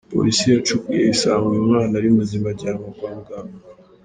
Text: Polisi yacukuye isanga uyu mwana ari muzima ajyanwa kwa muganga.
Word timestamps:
Polisi 0.13 0.43
yacukuye 0.53 1.01
isanga 1.13 1.45
uyu 1.51 1.67
mwana 1.67 1.93
ari 1.99 2.09
muzima 2.17 2.45
ajyanwa 2.53 2.87
kwa 2.97 3.09
muganga. 3.15 3.57